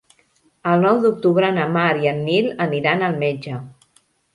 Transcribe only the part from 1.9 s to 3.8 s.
i en Nil aniran al metge.